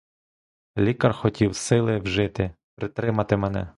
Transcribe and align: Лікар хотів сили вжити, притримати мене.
Лікар 0.77 1.13
хотів 1.13 1.55
сили 1.55 1.97
вжити, 1.99 2.51
притримати 2.75 3.37
мене. 3.37 3.69